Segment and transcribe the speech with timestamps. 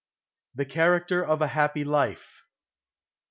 [0.55, 2.47] THE CHARACTER OF A HAPPY LIFE.